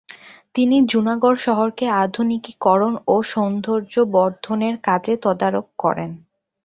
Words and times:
তিনি 0.55 0.77
জুনাগড় 0.91 1.39
শহরকে 1.39 1.85
আধুনিকীকরণ 2.03 2.93
ও 3.07 3.15
সৌন্দর্য্যবর্ধনের 3.31 4.75
কাজে 4.87 5.13
তদারক 5.23 5.67
করেন। 5.79 6.11